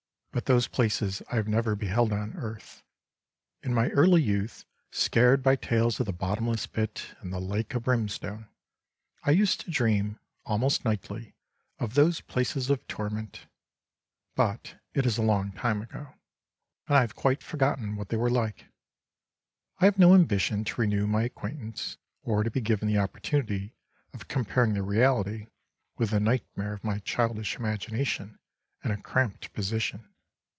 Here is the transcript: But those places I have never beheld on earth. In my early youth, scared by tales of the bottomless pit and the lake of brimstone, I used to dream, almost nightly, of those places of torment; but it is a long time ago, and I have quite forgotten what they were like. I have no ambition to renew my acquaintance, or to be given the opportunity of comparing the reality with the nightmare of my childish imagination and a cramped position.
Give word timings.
But 0.33 0.45
those 0.45 0.69
places 0.69 1.21
I 1.29 1.35
have 1.35 1.49
never 1.49 1.75
beheld 1.75 2.13
on 2.13 2.35
earth. 2.37 2.83
In 3.63 3.73
my 3.73 3.89
early 3.89 4.21
youth, 4.21 4.63
scared 4.89 5.43
by 5.43 5.57
tales 5.57 5.99
of 5.99 6.05
the 6.05 6.13
bottomless 6.13 6.67
pit 6.67 7.17
and 7.19 7.33
the 7.33 7.39
lake 7.41 7.73
of 7.73 7.83
brimstone, 7.83 8.47
I 9.25 9.31
used 9.31 9.59
to 9.59 9.69
dream, 9.71 10.19
almost 10.45 10.85
nightly, 10.85 11.35
of 11.79 11.95
those 11.95 12.21
places 12.21 12.69
of 12.69 12.87
torment; 12.87 13.47
but 14.33 14.75
it 14.93 15.05
is 15.05 15.17
a 15.17 15.21
long 15.21 15.51
time 15.51 15.81
ago, 15.81 16.13
and 16.87 16.95
I 16.95 17.01
have 17.01 17.13
quite 17.13 17.43
forgotten 17.43 17.97
what 17.97 18.07
they 18.07 18.15
were 18.15 18.31
like. 18.31 18.67
I 19.79 19.83
have 19.85 19.99
no 19.99 20.15
ambition 20.15 20.63
to 20.63 20.79
renew 20.79 21.07
my 21.07 21.23
acquaintance, 21.23 21.97
or 22.23 22.43
to 22.45 22.49
be 22.49 22.61
given 22.61 22.87
the 22.87 22.99
opportunity 22.99 23.75
of 24.13 24.29
comparing 24.29 24.75
the 24.75 24.81
reality 24.81 25.47
with 25.97 26.11
the 26.11 26.21
nightmare 26.21 26.71
of 26.71 26.85
my 26.85 26.99
childish 26.99 27.57
imagination 27.57 28.39
and 28.81 28.93
a 28.93 28.97
cramped 29.01 29.51
position. 29.51 30.07